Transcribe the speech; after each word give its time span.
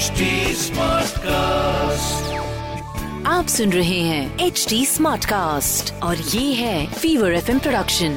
HD 0.00 0.26
Smartcast. 0.56 2.28
आप 3.26 3.46
सुन 3.46 3.72
रहे 3.72 3.98
हैं 4.00 4.38
एच 4.38 4.66
डी 4.68 4.86
स्मार्ट 4.86 5.24
कास्ट 5.24 5.92
और 6.02 6.16
ये 6.16 6.52
है 6.52 6.92
फीवर 6.92 7.32
एफ़ 7.32 7.50
प्रोडक्शन 7.58 8.16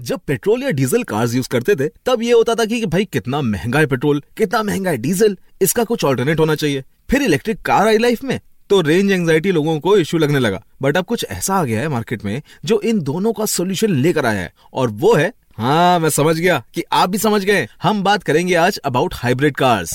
जब 0.00 0.20
पेट्रोल 0.26 0.62
या 0.62 0.70
डीजल 0.70 1.02
कार्स 1.02 1.34
यूज़ 1.34 1.48
करते 1.48 1.76
थे 1.76 1.88
तब 2.06 2.22
ये 2.22 2.32
होता 2.32 2.54
था 2.54 2.64
कि 2.64 2.86
भाई 2.86 3.04
कितना 3.04 3.40
महँगा 3.42 3.78
है 3.78 3.86
पेट्रोल 3.86 4.22
कितना 4.38 4.62
महँगा 4.62 4.90
है 4.90 4.96
डीजल 4.96 5.36
इसका 5.62 5.84
कुछ 5.84 6.04
ऑल्टरनेट 6.04 6.40
होना 6.40 6.54
चाहिए। 6.54 6.84
फिर 7.10 7.22
इलेक्ट्रिक 7.22 7.62
कार 7.62 7.86
आई 7.86 7.98
लाइफ 7.98 8.24
में 8.24 8.40
तो 8.70 8.80
रेंज 8.80 9.10
एंजाइटी 9.10 9.52
लोगों 9.52 9.80
को 9.80 9.96
इश्यू 9.98 10.20
लगने 10.20 10.38
लगा। 10.38 10.62
बट 10.82 10.96
अब 10.96 11.04
कुछ 11.04 11.26
ऐसा 11.30 11.54
आ 11.54 11.64
गया 11.64 11.80
है 11.80 11.88
मार्केट 11.88 12.24
में 12.24 12.42
जो 12.64 12.80
इन 12.80 13.00
दोनों 13.00 13.32
का 13.32 13.44
सोल्यूशन 13.46 13.90
लेकर 13.90 14.26
आया 14.26 14.40
है 14.40 14.52
और 14.72 14.88
वो 14.90 15.14
है 15.14 15.32
हाँ 15.58 15.98
मैं 16.00 16.08
समझ 16.10 16.36
गया 16.36 16.62
कि 16.74 16.82
आप 16.92 17.10
भी 17.10 17.18
समझ 17.18 17.42
गए। 17.44 17.66
हम 17.82 18.02
बात 18.04 18.22
करेंगे 18.22 18.54
आज 18.62 18.78
about 18.84 19.14
hybrid 19.16 19.56
cars 19.56 19.92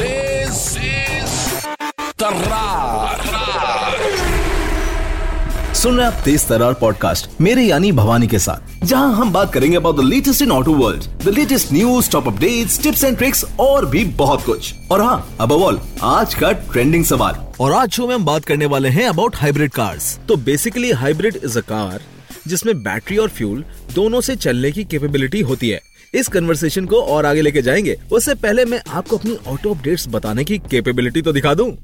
This 0.00 0.58
is 0.88 1.36
Tarrar. 2.22 3.26
सुन 5.76 5.96
रहे 5.96 6.06
आप 6.06 6.20
तेज 6.24 6.46
तरार 6.48 6.72
पॉडकास्ट 6.80 7.40
मेरे 7.40 7.62
यानी 7.62 7.90
भवानी 7.92 8.26
के 8.28 8.38
साथ 8.38 8.84
जहाँ 8.86 9.12
हम 9.16 9.32
बात 9.32 9.52
करेंगे 9.52 9.76
about 9.76 9.96
the 9.96 10.04
latest 10.04 10.42
in 10.42 10.52
auto 10.52 10.72
world 10.74 11.04
the 11.24 11.34
latest 11.36 11.72
news 11.72 12.10
top 12.12 12.26
updates 12.28 12.82
tips 12.82 13.04
and 13.04 13.16
tricks 13.18 13.44
और 13.60 13.86
भी 13.90 14.04
बहुत 14.18 14.44
कुछ। 14.44 14.72
और 14.92 15.02
हाँ 15.02 15.36
अब 15.40 15.52
ऑल 15.52 15.80
आज 16.02 16.34
का 16.34 16.52
ट्रेंडिंग 16.72 17.04
सवाल। 17.04 17.36
और 17.60 17.72
आज 17.72 17.90
शो 17.90 18.06
में 18.06 18.14
हम 18.14 18.24
बात 18.24 18.44
करने 18.44 18.66
वाले 18.74 18.88
हैं 18.88 19.08
अबाउट 19.08 19.36
हाइब्रिड 19.36 19.72
कार्स 19.72 20.18
तो 20.28 20.36
basically 20.50 20.90
hybrid 21.04 21.36
is 21.44 21.58
a 21.58 21.62
car 21.68 22.00
जिसमें 22.48 22.82
बैटरी 22.82 23.16
और 23.16 23.28
फ्यूल 23.28 23.64
दोनों 23.94 24.20
से 24.20 24.36
चलने 24.36 24.72
की 24.72 24.84
कैपेबिलिटी 24.84 25.40
होती 25.40 25.68
है। 25.68 25.80
इस 26.14 26.28
कन्वर्सेशन 26.28 26.86
को 26.86 27.02
और 27.02 27.26
आगे 27.26 27.40
लेके 27.40 27.62
जाएँगे। 27.62 27.96
उससे 28.12 28.34
पहले 28.34 28.64
मैं 28.64 28.80
आपको 28.88 29.16
अपनी 29.16 29.38
ऑटो 29.46 29.74
अपडेट्स 29.74 30.08
बताने 30.08 30.44
की 30.44 30.58
कैपेबिलिटी 30.58 31.22
तो 31.22 31.32
दिखा 31.32 31.54
दूँ। 31.54 31.76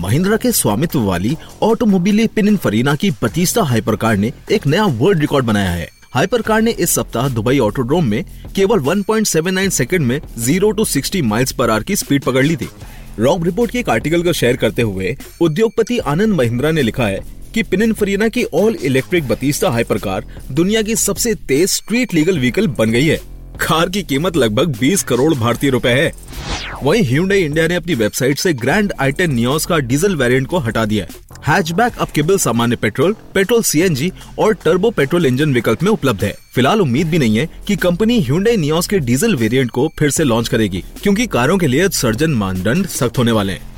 महिंद्रा 0.00 0.36
के 0.36 0.52
स्वामित्व 0.52 1.00
वाली 1.00 1.36
ऑटोमोबिली 1.62 2.26
पिनिनफरीना 2.26 2.94
की 2.94 3.10
बतीस्ता 3.10 3.62
हाइपर 3.62 3.96
कार 3.96 4.16
ने 4.16 4.32
एक 4.52 4.66
नया 4.66 4.84
वर्ल्ड 4.84 5.20
रिकॉर्ड 5.20 5.46
बनाया 5.46 5.70
है। 5.70 5.88
हाइपर 6.14 6.42
कार 6.42 6.62
ने 6.62 6.70
इस 6.70 6.90
सप्ताह 6.90 7.28
दुबई 7.28 7.58
ऑटोड्रोम 7.58 8.04
में 8.04 8.24
केवल 8.56 8.80
1.79 8.80 9.70
सेकंड 9.70 10.00
में 10.00 10.20
0 10.38 10.76
टू 10.76 10.84
60 10.84 11.22
माइल्स 11.22 11.52
पर 11.52 11.70
आवर 11.70 11.82
की 11.82 11.96
स्पीड 11.96 12.22
पकड़ 12.22 12.44
ली 12.46 12.56
थी। 12.56 12.68
रॉक 13.18 13.44
रिपोर्ट 13.44 13.70
के 13.70 13.78
एक 13.78 13.88
आर्टिकल 13.88 14.22
को 14.22 14.32
शेयर 14.32 14.56
करते 14.56 14.82
हुए 14.82 15.16
उद्योगपति 15.40 15.98
आनंद 15.98 16.34
महिंद्रा 16.34 16.70
ने 16.70 16.82
लिखा 16.82 17.06
है 17.06 17.20
कि 17.54 17.62
पिनिनफरीना 17.62 18.28
की 18.28 18.44
all 18.44 18.74
electric 18.74 19.28
Battista 19.28 19.70
hyper 19.70 19.98
car 19.98 20.24
दुनिया 20.52 20.82
की 20.82 20.96
सबसे 20.96 21.34
तेज 21.34 21.68
स्ट्रीट 21.68 22.14
लीगल 22.14 22.38
व्हीकल 22.38 22.66
बन 22.66 22.90
गई 22.90 23.06
है। 23.06 23.16
कार 23.60 23.88
की 23.88 24.02
कीमत 24.02 24.36
लगभग 24.36 24.78
20 24.78 25.02
करोड़ 25.02 25.34
भारतीय 25.34 25.70
रुपए 25.70 25.88
है। 25.88 26.12
वहीं 26.82 27.02
Hyundai 27.02 27.38
इंडिया 27.38 27.68
ने 27.68 27.74
अपनी 27.74 27.94
वेबसाइट 27.94 28.38
से 28.38 28.52
ग्रैंड 28.52 28.92
i10 29.02 29.26
नियोस 29.26 29.66
का 29.66 29.78
डीजल 29.78 30.16
वेरिएंट 30.16 30.46
को 30.46 30.58
हटा 30.58 30.84
दिया 30.84 31.06
हैचबैक 31.46 31.96
अब 31.98 32.08
केवल 32.08 32.36
सामान्य 32.38 32.76
पेट्रोल 32.76 33.14
पेट्रोल 33.34 33.62
सीएनजी 33.62 34.10
और 34.38 34.54
टर्बो 34.54 34.90
पेट्रोल 34.90 35.26
इंजन 35.26 35.54
विकल्प 35.54 35.82
में 35.82 35.90
उपलब्ध 35.90 36.24
है। 36.24 36.34
फ़िलहाल 36.54 36.80
उम्मीद 36.80 37.08
भी 37.08 37.18
नहीं 37.18 37.36
है 37.36 37.48
कि 37.66 37.76
कंपनी 37.76 38.20
Hyundai 38.22 38.56
नियोस 38.56 38.86
के 38.86 38.98
डीजल 38.98 39.36
वेरिएंट 39.36 39.70
को 39.70 39.90
फिर 39.98 40.10
से 40.10 40.24
लॉन्च 40.24 40.48
करेगी, 40.48 40.84
क्योंकि 41.02 41.26
कारों 41.26 41.58
के 41.58 41.66
लिए 41.66 41.88
सर्जन 41.90 42.34
मानदंड 42.34 42.86
सख्त 42.88 43.18
होने 43.18 43.32
वाले 43.32 43.52
हैं। 43.52 43.71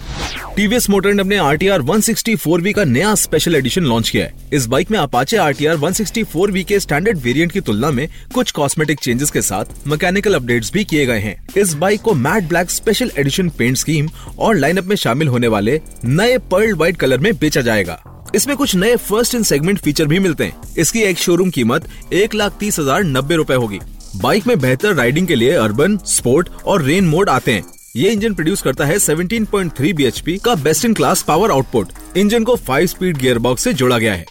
टीवीएस 0.56 0.88
मोटर 0.90 1.12
ने 1.14 1.22
अपने 1.22 1.36
R 1.36 1.56
T 1.56 1.68
R 1.68 1.82
one 1.82 2.00
sixty 2.00 2.34
four 2.36 2.60
V 2.60 2.72
का 2.72 2.84
नया 2.84 3.14
स्पेशल 3.14 3.54
एडिशन 3.54 3.84
लॉन्च 3.84 4.08
किया 4.08 4.24
है। 4.24 4.50
इस 4.52 4.66
बाइक 4.66 4.90
में 4.90 4.98
Apache 4.98 5.36
R 5.36 5.52
T 5.52 5.66
R 5.66 5.76
one 5.76 5.92
sixty 5.92 6.22
four 6.24 6.50
V 6.50 6.62
के 6.64 6.78
स्टैंडर्ड 6.80 7.18
वेरिएंट 7.18 7.52
की 7.52 7.60
तुलना 7.60 7.90
में 7.90 8.08
कुछ 8.34 8.50
कॉस्मेटिक 8.52 8.98
चेंजेस 8.98 9.30
के 9.30 9.42
साथ 9.42 9.86
मैकेनिकल 9.86 10.34
अपडेट्स 10.34 10.72
भी 10.72 10.84
किए 10.84 11.06
गए 11.06 11.18
हैं। 11.20 11.36
इस 11.56 11.74
बाइक 11.74 12.00
को 12.00 12.14
matt 12.14 12.48
black 12.48 12.70
special 12.70 13.10
edition 13.18 13.48
paint 13.48 13.76
scheme 13.76 14.08
और 14.38 14.56
लाइनअप 14.56 14.84
में 14.84 14.96
शामिल 14.96 15.28
होने 15.28 15.48
वाले 15.48 15.80
नए 16.04 16.38
पर्ल 16.50 16.74
व्हाइट 16.74 16.96
कलर 16.96 17.18
में 17.18 17.32
बेचा 17.34 17.60
जाएगा। 17.60 18.02
इसमें 18.34 18.56
कुछ 18.56 18.74
नए 18.76 18.96
फ़र्स्ट 18.98 19.34
इन 19.34 19.42
सेगमेंट 19.42 19.78
फीचर 19.78 20.06
भी 20.06 20.18
मिलते 20.18 20.44
हैं। 20.44 20.74
इसकी 20.78 21.02
एक 21.02 21.18
शोरूम 21.18 21.50
कीमत 21.50 21.88
एक 22.12 22.34
लाख 22.34 22.56
तीस 22.60 22.78
हज़ार 22.78 23.04
नब्बे 23.04 23.36
रूपए 23.36 23.54
होगी। 23.54 23.80
बाइक 24.16 24.46
में 24.46 24.58
बेहतर 24.60 24.94
राइडिंग 24.94 25.26
के 25.26 25.34
लिए 25.34 25.52
अर्बन 25.52 25.98
स्पोर्ट 26.06 26.48
और 26.66 26.82
रेन 26.82 27.04
मोड 27.04 27.28
आते 27.28 27.52
हैं। 27.52 27.64
ये 27.94 28.10
इंजन 28.12 28.34
प्रोड्यूस 28.34 28.62
करता 28.62 28.84
है 28.84 28.96
17.3 28.98 29.92
bhp 29.94 30.38
का 30.44 30.54
best 30.54 30.84
in 30.84 30.94
class 30.94 31.22
power 31.22 31.50
output 31.50 31.88
engine 32.16 32.44
को 32.44 32.56
5 32.60 32.86
स्पीड 32.86 33.16
गियर 33.16 33.38
बॉक्स 33.38 33.64
से 33.64 33.72
जोड़ा 33.74 33.98
गया 33.98 34.14
है। 34.14 34.24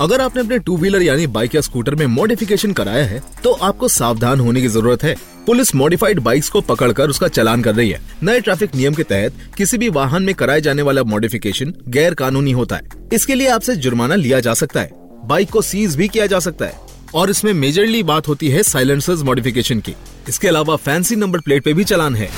अगर 0.00 0.20
आपने 0.20 0.42
अपने 0.42 0.58
टू 0.58 0.76
व्हीलर 0.76 1.02
यानी 1.02 1.26
बाइक 1.28 1.54
या 1.54 1.60
स्कूटर 1.60 1.94
में 1.94 2.04
मॉडिफिकेशन 2.08 2.72
कराया 2.72 3.04
है 3.04 3.22
तो 3.44 3.52
आपको 3.52 3.88
सावधान 3.88 4.40
होने 4.40 4.60
की 4.60 4.68
ज़रूरत 4.68 5.04
है। 5.04 5.14
पुलिस 5.46 5.74
मॉडिफाइड 5.74 6.20
बाइक्स 6.20 6.48
को 6.48 6.60
पकड़कर 6.62 7.10
उसका 7.10 7.28
चलान 7.28 7.62
कर 7.62 7.74
रही 7.74 7.90
है। 7.90 8.00
नए 8.22 8.40
ट्रैफ़िक 8.40 8.74
नियम 8.74 8.94
के 8.94 9.02
तहत 9.04 9.48
किसी 9.56 9.78
भी 9.78 9.88
वाहन 9.88 10.22
में 10.22 10.34
कराए 10.34 10.60
जाने 10.60 10.82
वाला 10.82 11.04
मॉडिफिकेशन 11.04 11.74
गैर 11.88 12.14
कानूनी 12.14 12.52
होता 12.52 12.76
है। 12.76 13.08
इसके 13.12 13.34
लिए 13.34 13.48
आपसे 13.48 13.76
जुर्माना 13.76 14.14
लिया 14.16 14.40
जा 14.40 14.54
सकता 14.54 14.80
है। 14.80 14.90
बाइक 15.24 15.50
को 15.50 15.62
सीज 15.62 15.96
भी 15.96 16.08
किया 16.08 16.26
जा 16.26 16.38
सकता 16.40 16.66
है। 16.66 16.88
और 17.14 17.30
इसमें 17.30 17.52
मेजरली 17.54 18.02
बात 18.04 18.28
होती 18.28 18.48
है 18.48 18.62
साइलेंसर्स 18.62 19.22
मॉडिफिकेशन 19.22 19.80
की। 19.80 19.94
इसके 20.28 20.48
अलावा 20.48 20.76
फैंसी 20.76 21.16
नंबर 21.16 21.40
प्लेट 21.40 21.64
पे 21.64 21.72
भी 21.72 21.84
चालान 21.84 22.16
है। 22.16 22.28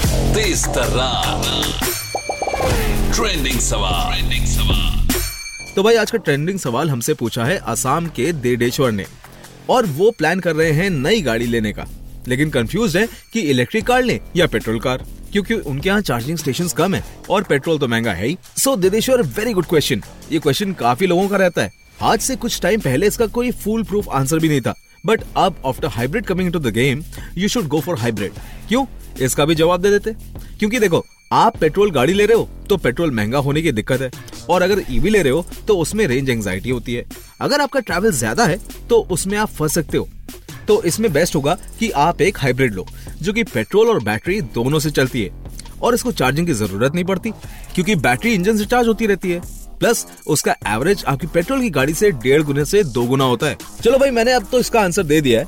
Tarrar. 0.75 1.43
Trending 3.15 3.61
सवाल. 3.61 4.13
Trending 4.13 4.47
सवाल. 4.47 5.09
तो 5.77 5.83
भाई 5.83 5.97
आज 5.97 6.11
का 6.11 6.19
ट्रेंडिंग 6.19 6.59
सवाल 6.59 6.91
हमसे 6.91 7.15
पूछा 7.15 7.45
है 7.45 7.57
असम 7.67 8.11
के 8.17 8.33
देडेश्वर 8.33 8.93
ने। 8.93 9.07
और 9.71 9.87
वो 9.87 10.11
प्लान 10.11 10.41
कर 10.41 10.57
रहे 10.57 10.71
हैं 10.73 10.91
नई 10.91 11.21
गाड़ी 11.23 11.47
लेने 11.47 11.73
का। 11.73 11.87
लेकिन 12.29 12.51
कंफ्यूज 12.51 12.97
है 12.97 13.07
कि 13.33 13.41
इलेक्ट्रिक 13.41 13.87
कार 13.87 14.03
लें 14.03 14.19
या 14.37 14.47
पेट्रोल 14.47 14.79
कार 14.81 15.05
क्योंकि 15.33 15.55
उनके 15.55 15.89
यहाँ 15.89 16.01
चार्जिंग 16.01 16.39
स्टेशन 16.39 16.69
कम 16.69 16.95
है 16.95 17.05
और 17.31 17.43
पेट्रोल 17.43 17.79
तो 17.79 17.89
महँगा 17.89 18.13
है 18.13 18.27
ही। 18.27 18.37
सो 18.57 18.77
देदेश्वर 18.77 19.23
वेरी 19.23 19.53
गुड 19.53 19.67
क्वेश्चन 19.67 20.03
ये 20.33 20.39
क्वेश्चन 20.39 20.73
काफ़ी 20.73 21.07
लोगों 21.07 21.29
का 21.29 21.37
रहता 21.37 21.63
है। 21.63 21.73
आज 22.03 22.21
से 22.21 22.37
कुछ 22.37 22.61
टाइम 22.61 22.81
पहले 22.81 23.07
इसका 23.07 23.27
कोई 23.27 23.51
फुल 23.51 23.83
प्रूफ 23.83 24.09
आंसर 24.09 24.39
भी 24.39 24.49
नहीं 24.49 24.61
था। 24.61 24.75
बट 25.05 25.23
अब 25.37 25.57
after 25.67 25.89
hybrid 25.89 26.27
coming 26.27 26.53
to 26.53 26.59
the 26.59 26.73
game 26.75 27.03
you 27.39 27.49
should 27.49 27.67
go 27.69 27.81
for 27.81 27.99
hybrid 27.99 28.33
क्यों? 28.69 28.85
इसका 29.21 29.45
भी 29.45 29.55
जवाब 29.55 29.83
दे 29.83 29.91
देते। 29.91 30.13
क्योंकि 30.59 30.79
देखो, 30.79 31.05
आप 31.33 31.57
पेट्रोल 31.57 31.91
गाड़ी 31.91 32.13
ले 32.13 32.27
रहे 32.27 32.37
हो 32.37 32.49
तो 32.69 32.77
पेट्रोल 32.77 33.11
महँगा 33.11 33.39
होने 33.39 33.63
की 33.63 33.73
दिक्कत 33.73 34.01
है। 34.01 34.11
और 34.51 34.63
अगर 34.63 34.83
ईवी 34.91 35.11
ले 35.11 35.23
रहे 35.23 35.33
हो 35.33 35.45
तो 35.69 35.77
उसमें 35.79 36.07
रेंज 36.07 36.31
एंजाइटी 36.31 36.71
होती 36.71 36.95
है। 36.95 37.05
अगर 37.41 37.61
आपका 37.61 37.81
ट्रैवल 37.81 38.13
ज़्यादा 38.13 38.45
है 38.47 38.59
तो 38.89 39.01
उसमें 39.11 39.37
आप 39.39 39.49
फंस 39.51 39.75
सकते 39.75 39.99
हो। 39.99 40.09
तो 40.69 40.83
इसमें 40.85 41.13
बेस्ट 41.13 41.37
होगा 41.37 41.57
कि 41.79 41.91
आप 41.91 42.21
एक 42.23 42.39
हाइब्रिड 42.39 42.75
लो, 42.75 42.87
जो 43.23 43.33
कि 43.33 43.43
पेट्रोल 43.45 43.89
और 43.89 44.03
बैटरी 44.05 44.41
दोनों 44.55 44.79
से 44.79 44.91
चलती 44.91 45.23
है। 45.23 45.41
और 45.81 45.95
इसको 45.95 46.13
चार्जिंग 46.13 46.47
की 46.47 46.53
ज़रूरत 46.53 46.95
नहीं 46.95 47.05
पड़ती, 47.05 47.31
क्योंकि 47.75 47.95
बैटरी 47.97 48.35
इंजन 48.35 48.57
से 48.57 48.65
चार्ज 48.65 48.89
होती 48.89 49.07
रहती 49.07 49.31
है। 49.31 49.41
प्लस 49.83 50.07
उसका 50.27 50.55
एवरेज 50.69 51.05
आपकी 51.09 51.27
पेट्रोल 51.27 51.61
की 51.61 51.71
गाड़ी 51.71 51.95
से 51.95 52.11
डेढ़ 52.13 52.43
गुने 52.43 52.65
से 52.65 52.83
दो 52.85 53.05
गुना 53.07 53.25
होता 53.25 53.47
है। 53.47 53.57
चलो 53.83 53.99
भाई, 53.99 54.11
मैंने 54.11 54.33
अब 54.33 54.47
तो 54.53 54.59
इसका 54.59 54.81
आंसर 54.81 55.03
दे 55.03 55.21
दिया 55.21 55.41
है। 55.41 55.47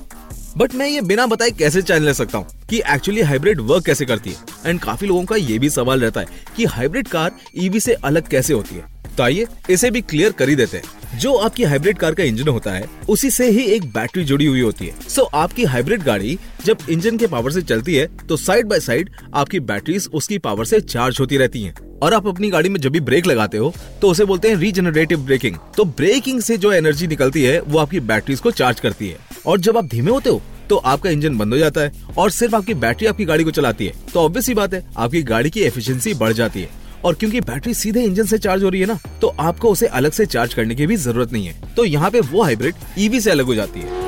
बट 0.58 0.74
मैं 0.74 0.86
ये 0.88 1.00
बिना 1.00 1.26
बताए 1.26 1.50
कैसे 1.50 1.82
चैन 1.82 2.02
ले 2.02 2.14
सकता 2.14 2.38
हूँ 2.38 2.66
कि 2.70 2.82
एक्चुअली 2.94 3.20
हाइब्रिड 3.20 3.60
वर्क 3.60 3.84
कैसे 3.86 4.04
करती 4.04 4.30
है? 4.30 4.36
एंड 4.66 4.80
काफ़ी 4.80 5.06
लोगों 5.06 5.24
का 5.24 5.36
ये 5.36 5.58
भी 5.58 5.70
सवाल 5.70 6.00
रहता 6.00 6.20
है 6.20 6.26
कि 6.56 6.64
हाइब्रिड 6.64 7.08
कार 7.08 7.32
ईवी 7.56 7.80
से 7.80 7.92
अलग 7.94 8.28
कैसे 8.28 8.54
होती 8.54 8.74
है? 8.74 8.93
तो 9.16 9.22
आइए 9.22 9.46
इसे 9.70 9.90
भी 9.90 10.00
क्लियर 10.02 10.32
कर 10.32 10.48
ही 10.48 10.56
देते 10.56 10.76
हैं। 10.76 11.18
जो 11.18 11.32
आपकी 11.36 11.64
हाइब्रिड 11.64 11.98
कार 11.98 12.14
का 12.14 12.22
इंजन 12.22 12.48
होता 12.48 12.72
है, 12.72 12.88
उसी 13.08 13.30
से 13.30 13.48
ही 13.50 13.62
एक 13.64 13.84
बैटरी 13.84 14.24
जुड़ी 14.24 14.46
हुई 14.46 14.60
होती 14.60 14.86
है। 14.86 15.08
सो 15.08 15.22
आपकी 15.22 15.64
हाइब्रिड 15.64 16.02
गाड़ी 16.02 16.38
जब 16.64 16.78
इंजन 16.90 17.18
के 17.18 17.26
पावर 17.26 17.52
से 17.52 17.62
चलती 17.62 17.94
है 17.94 18.06
तो 18.18 18.36
साइड 18.36 18.66
बाय 18.66 18.80
साइड 18.80 19.10
आपकी 19.34 19.60
बैटरीज 19.62 20.08
उसकी 20.14 20.38
पावर 20.38 20.64
से 20.64 20.80
चार्ज 20.80 21.20
होती 21.20 21.36
रहती 21.36 21.62
हैं। 21.62 21.74
और 22.02 22.14
आप 22.14 22.26
अपनी 22.26 22.50
गाड़ी 22.50 22.68
में 22.68 22.80
जब 22.80 22.92
भी 22.92 23.00
ब्रेक 23.00 23.26
लगाते 23.26 23.58
हो 23.58 23.72
तो 24.02 24.08
उसे 24.08 24.24
बोलते 24.24 24.48
हैं 24.48 24.56
रीजनरेटिव 24.56 25.20
ब्रेकिंग 25.20 25.56
तो 25.76 25.84
ब्रेकिंग 25.84 26.40
से 26.40 26.56
जो 26.56 26.72
एनर्जी 26.72 27.06
निकलती 27.06 27.42
है, 27.42 27.60
वो 27.60 27.78
आपकी 27.78 28.00
बैटरीज 28.02 28.40
को 28.40 28.50
चार्ज 28.52 28.80
करती 28.80 29.08
है। 29.08 29.18
और 29.46 29.60
जब 29.60 29.76
आप 29.76 29.84
धीमे 29.84 30.10
होते 30.10 30.30
हो 30.30 30.42
तो 30.68 30.76
आपका 30.76 31.10
इंजन 31.10 31.36
बंद 31.38 31.52
हो 31.52 31.58
जाता 31.58 31.80
है। 31.80 31.92
और 32.18 32.30
सिर्फ़ 32.30 32.54
आपकी 32.56 32.74
बैटरी 32.74 33.06
आपकी 33.06 33.24
गाड़ी 33.24 33.44
को 33.44 33.50
चलाती 33.50 33.86
है। 33.86 33.92
तो 34.12 34.20
ऑब्वियस 34.20 34.48
ही 34.48 34.54
बात 34.54 34.74
है, 34.74 34.84
आपकी 34.96 35.22
गाड़ी 35.22 35.50
की 35.50 35.60
एफिशिएंसी 35.60 36.14
बढ़ 36.14 36.32
जाती 36.32 36.60
है। 36.60 36.68
और 37.04 37.14
क्योंकि 37.14 37.40
बैटरी 37.40 37.74
सीधे 37.74 38.02
इंजन 38.04 38.26
से 38.26 38.38
चार्ज 38.38 38.64
हो 38.64 38.68
रही 38.68 38.80
है 38.80 38.86
ना 38.86 38.98
तो 39.20 39.34
आपको 39.40 39.70
उसे 39.70 39.86
अलग 39.86 40.12
से 40.12 40.26
चार्ज 40.26 40.54
करने 40.54 40.74
की 40.74 40.86
भी 40.86 40.96
ज़रूरत 40.96 41.32
नहीं 41.32 41.46
है। 41.46 41.74
तो 41.76 41.84
यहाँ 41.84 42.10
पे 42.10 42.20
वो 42.22 42.42
हाइब्रिड 42.42 42.74
ईवी 42.98 43.20
से 43.20 43.30
अलग 43.30 43.44
हो 43.44 43.54
जाती 43.54 43.80
है। 43.80 44.02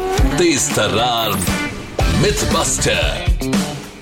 Tarrar. 0.69 1.37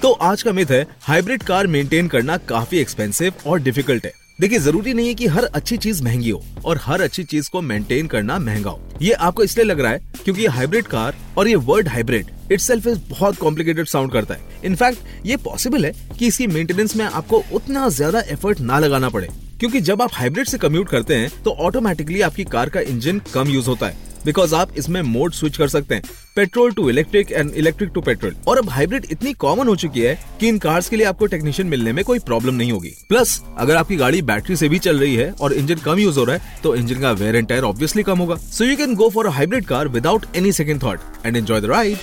तो 0.02 0.10
आज 0.12 0.42
का 0.42 0.52
मिथ 0.52 0.70
है 0.70 0.86
हाइब्रिड 1.02 1.42
कार 1.42 1.66
मेंटेन 1.66 2.08
करना 2.08 2.36
काफ़ी 2.48 2.78
एक्सपेंसिव 2.78 3.32
और 3.46 3.60
डिफ़िकल्ट 3.60 4.04
है। 4.04 4.12
देखिए 4.40 4.58
ज़रूरी 4.58 4.94
नहीं 4.94 5.08
है 5.08 5.14
कि 5.14 5.26
हर 5.26 5.44
अच्छी 5.44 5.76
चीज़ 5.76 6.02
महँगी 6.02 6.30
हो 6.30 6.42
और 6.64 6.78
हर 6.82 7.00
अच्छी 7.00 7.24
चीज़ 7.24 7.50
को 7.50 7.60
मेंटेन 7.62 8.06
करना 8.06 8.38
महँगा 8.38 8.70
हो। 8.70 8.80
ये 9.02 9.12
आपको 9.12 9.42
इसलिए 9.42 9.66
लग 9.66 9.80
रहा 9.80 9.92
है 9.92 9.98
क्योंकि 10.24 10.42
ये 10.42 10.48
हाइब्रिड 10.48 10.86
कार 10.86 11.16
और 11.38 11.48
ये 11.48 11.54
वर्ड 11.54 11.88
हाइब्रिड 11.88 12.30
इटसेल्फ 12.52 12.86
इज़ 12.86 12.98
बहुत 13.10 13.36
कॉम्प्लिकेटेड 13.36 13.86
साउंड 13.86 14.12
करता 14.12 14.34
है। 14.34 14.60
इनफैक्ट 14.64 15.26
ये 15.26 15.36
पॉसिबल 15.44 15.84
है 15.86 15.92
कि 16.18 16.26
इसकी 16.26 16.46
मेंटेनेंस 16.46 16.96
में 16.96 17.04
आपको 17.04 17.42
उतना 17.52 17.88
ज़्यादा 17.90 18.20
एफर्ट 18.28 18.60
ना 18.62 18.78
लगाना 18.78 19.08
पड़े। 19.08 19.28
क्योंकि 19.60 19.80
जब 19.80 20.02
आप 20.02 20.10
हाइब्रिड 20.14 20.46
से 20.46 20.58
कम्यूट 20.58 20.88
करते 20.88 21.14
हैं 21.14 21.30
तो 21.44 21.50
ऑटोमेटिकली 21.60 22.20
आपकी 22.22 22.44
कार 22.46 22.68
का 22.68 22.80
इंजन 22.82 23.20
कम 23.34 23.48
यूज़ 23.48 23.68
होता 23.68 23.86
है। 23.86 24.12
बिकॉज़ 24.24 24.54
आप 24.54 24.70
इसमें 24.78 25.00
मोड 25.02 25.32
स्विच 25.32 25.56
कर 25.56 25.68
सकते 25.68 25.94
हैं। 25.94 26.02
Petrol 26.36 26.72
to 26.72 26.88
electric 26.90 27.32
and 27.32 27.50
electric 27.52 27.90
to 27.94 28.00
petrol 28.00 28.34
और 28.48 28.58
अब 28.58 28.68
हाइब्रिड 28.70 29.06
इतनी 29.10 29.32
कॉमन 29.34 29.68
हो 29.68 29.74
चुकी 29.76 30.00
है 30.00 30.14
कि 30.40 30.48
इन 30.48 30.58
कार्स 30.58 30.88
के 30.88 30.96
लिए 30.96 31.06
आपको 31.06 31.26
टेक्नीशियन 31.26 31.68
मिलने 31.68 31.92
में 31.92 32.04
कोई 32.04 32.18
प्रॉब्लम 32.20 32.54
नहीं 32.54 32.72
होगी। 32.72 32.92
प्लस 33.08 33.40
अगर 33.58 33.76
आपकी 33.76 33.96
गाड़ी 33.96 34.22
बैटरी 34.22 34.56
से 34.56 34.68
भी 34.68 34.78
चल 34.78 34.98
रही 35.00 35.14
है 35.14 35.30
और 35.32 35.52
इंजन 35.52 35.84
कम 35.84 35.98
यूज़ 35.98 36.18
हो 36.18 36.24
रहा 36.24 36.36
है 36.36 36.60
तो 36.62 36.74
इंजन 36.76 37.00
का 37.00 37.10
वेयर 37.12 37.36
एंड 37.36 37.48
टायर 37.48 37.64
ऑब्वियसली 37.64 38.02
कम 38.02 38.18
होगा। 38.18 38.36
So 38.36 38.64
you 38.64 38.76
can 38.76 38.94
go 38.94 39.10
for 39.10 39.28
hybrid 39.30 39.66
car 39.66 39.88
without 39.88 40.26
any 40.36 40.52
second 40.52 40.82
thought 40.82 41.26
and 41.26 41.36
enjoy 41.36 41.60
the 41.60 41.64
ride 41.66 41.96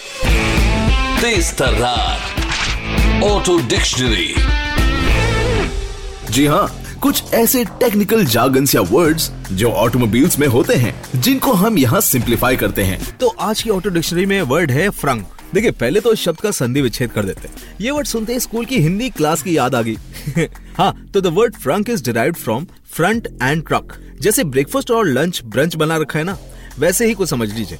Tej 1.22 1.52
तर्रार 1.58 3.22
auto 3.24 3.58
dictionary 3.70 4.34
जी 6.34 6.46
हाँ 6.46 6.68
कुछ 7.02 7.34
ऐसे 7.34 7.64
टेक्निकल 7.80 8.26
जार्गन्स 8.26 8.74
या 8.76 8.82
वर्ड्स 8.82 9.30
जो 9.52 9.70
ऑटोमोबाइल्स 9.82 10.40
में 10.40 10.48
होते 10.48 10.76
हैं 10.76 10.94
जिनको 11.16 11.54
हम 11.54 11.78
यहाँ 11.78 12.02
सिंप्लीफाई 12.02 12.56
करते 12.56 12.84
हैं। 12.84 13.18
तो 13.18 13.28
आज 13.28 13.62
की 13.62 13.70
ऑटो 13.70 13.90
डिक्शनरी 13.90 14.26
में 14.26 14.42
वर्ड 14.42 14.72
है 14.72 14.90
फ्रंक 14.90 15.28
देखिए 15.54 15.72
पहले 15.72 16.00
तो 16.00 16.14
इस 16.14 16.20
शब्द 16.20 16.42
का 16.42 16.52
संधि 16.52 16.82
विच्छेद 16.82 17.12
कर 17.12 17.26
देते 17.26 17.48
हैं। 17.48 17.78
ये 17.82 17.92
वर्ड 17.92 18.08
सुनते 18.08 18.34
ही 18.34 18.40
स्कूल 18.40 18.66
की 18.66 18.80
हिंदी 18.80 19.10
क्लास 19.12 19.42
की 19.44 19.58
याद 19.58 19.76
आ 19.76 19.82
गई। 19.82 19.98
हाँ 20.78 20.94
तो 21.14 21.22
the 21.22 21.36
word 21.38 21.56
frunk 21.56 21.90
is 21.90 22.04
derive 22.04 22.34
from 22.34 22.68
front 22.94 23.28
and 23.44 23.66
truck 23.68 23.98
जैसे 24.22 24.44
ब्रेकफास्ट 24.44 24.92
और 24.92 25.08
लंच 25.08 25.42
ब्रंच 25.46 25.76
बना 25.76 25.98
रखा 25.98 26.20
है 26.20 26.26
ना 26.26 26.38
वैसे 26.80 27.06
ही 27.06 27.14
कुछ 27.14 27.30
समझ 27.30 27.54
लीजिए। 27.54 27.78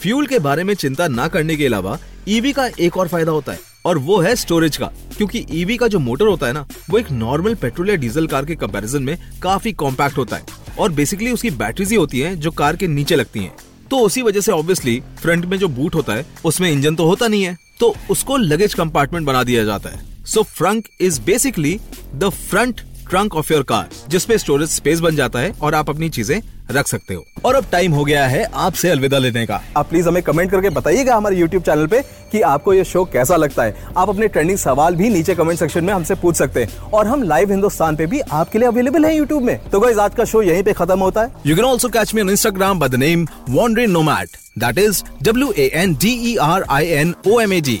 फ्यूल 0.00 0.26
के 0.26 0.38
बारे 0.38 0.64
में 0.64 0.74
चिंता 0.74 1.06
ना 1.08 1.26
करने 1.28 1.56
के 1.56 1.66
अलावा 1.66 1.98
ईवी 2.28 2.52
का 2.52 2.66
एक 2.80 2.96
और 2.96 3.08
फ़ायदा 3.08 3.32
होता 3.32 3.52
है, 3.52 3.58
और 3.86 3.98
वो 3.98 4.18
है 4.20 4.34
स्टोरेज 4.36 4.76
का। 4.76 4.86
क्योंकि 5.16 5.44
ईवी 5.52 5.76
का 5.76 5.88
जो 5.88 5.98
मोटर 5.98 6.26
होता 6.26 6.46
है 6.46 6.52
ना, 6.52 6.66
वो 6.90 6.98
एक 6.98 7.10
नॉर्मल 7.12 7.54
पेट्रोल 7.54 7.90
या 7.90 7.96
डीजल 7.96 8.26
कार 8.26 8.44
के 8.44 8.54
कंपैरिजन 8.56 9.02
में 9.02 9.16
काफ़ी 9.42 9.72
कॉम्पैक्ट 9.74 10.18
होता 10.18 10.36
है, 10.36 10.44
और 10.78 10.92
बेसिकली 10.92 11.30
उसकी 11.30 11.50
बैटरीज 11.52 11.90
ही 11.90 11.96
होती 11.96 12.20
हैं 12.20 12.38
जो 12.40 12.50
कार 12.52 12.76
के 12.76 12.86
नीचे 12.88 13.16
लगती 13.16 13.40
हैं। 13.40 13.54
तो 13.90 13.98
उसी 13.98 14.22
वजह 14.22 14.40
से 14.40 14.52
ऑब्वियसली 14.52 15.00
फ्रंट 15.18 15.44
में 15.44 15.58
जो 15.58 15.68
बूट 15.68 15.94
होता 15.94 16.14
है, 16.14 16.26
उसमें 16.44 16.70
इंजन 16.70 16.94
तो 16.94 17.06
होता 17.06 17.28
नहीं 17.28 17.42
है 17.42 17.56
तो 17.80 17.94
उसको 18.10 18.36
लगेज 18.36 18.74
कंपार्टमेंट 18.74 19.26
बना 19.26 19.42
दिया 19.44 19.64
जाता 19.64 19.90
है। 19.90 20.24
So 20.24 20.42
frunk 20.42 20.88
is 21.00 21.20
basically 21.20 21.78
the 22.14 22.28
front 22.30 22.80
trunk 23.10 23.34
of 23.36 23.52
your 23.52 23.62
car 23.62 23.88
जिसपे 24.08 24.38
स्टोरेज 24.38 24.68
स्पेस 24.68 25.00
बन 25.00 25.16
जाता 25.16 25.38
है, 25.38 25.50
और 25.52 25.74
आप 25.74 25.90
अपनी 25.90 26.08
चीज़ें 26.10 26.40
रख 26.70 26.86
सकते 26.86 27.14
हो। 27.14 27.24
और 27.44 27.54
अब 27.54 27.66
टाइम 27.72 27.92
हो 27.92 28.04
गया 28.04 28.26
है 28.26 28.44
आपसे 28.54 28.90
अलविदा 28.90 29.18
लेने 29.18 29.44
का। 29.46 29.60
आप 29.76 29.88
प्लीज़ 29.88 30.08
हमें 30.08 30.22
कमेंट 30.22 30.50
करके 30.50 30.70
बताइएगा 30.70 31.16
हमारे 31.16 31.36
यूट्यूब 31.36 31.62
चैनल 31.62 31.86
पे 31.86 32.00
कि 32.32 32.40
आपको 32.42 32.74
ये 32.74 32.84
शो 32.84 33.04
कैसा 33.04 33.36
लगता 33.36 33.62
है। 33.62 33.74
आप 33.96 34.08
अपने 34.08 34.28
ट्रेंडिंग 34.28 34.58
सवाल 34.58 34.96
भी 34.96 35.08
नीचे 35.10 35.34
कमेंट 35.34 35.58
सेक्शन 35.58 35.84
में 35.84 35.92
हमसे 35.94 36.14
पूछ 36.14 36.36
सकते 36.36 36.64
हैं। 36.64 36.90
और 36.90 37.06
हम 37.06 37.22
लाइव 37.22 37.50
हिंदुस्तान 37.50 37.96
पे 37.96 38.06
भी 38.06 38.20
आपके 38.20 38.58
लिए 38.58 38.68
अवेलेबल 38.68 39.04
है 39.04 39.16
यूट्यूब 39.16 39.42
में। 39.42 39.58
तो 39.70 39.80
गाइस 39.80 39.98
आज 39.98 40.14
का 40.14 40.24
शो 40.24 40.42
यहीं 40.42 40.62
पे 40.62 40.72
खत्म 40.72 40.98
होता 41.00 41.22
है। 41.22 41.32
You 41.46 41.56
can 41.56 41.64
also 41.64 41.88
catch 41.88 42.14
me 42.14 42.20
on 42.20 42.30
Instagram 42.30 42.80
by 42.80 42.88
the 42.88 42.94
name 42.94 43.26
wanderin 43.50 43.90
nomad 43.90 44.36
that 44.58 44.78
is 44.78 45.02
W 45.22 45.52
A 45.52 45.70
N 45.74 45.94
D 45.94 46.12
E 46.30 46.36
R 46.42 46.64
I 46.70 46.86
N 46.86 47.14
O 47.26 47.40
M 47.40 47.52
A 47.52 47.60
ji 47.60 47.80